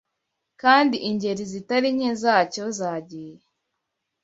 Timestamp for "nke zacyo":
1.95-2.63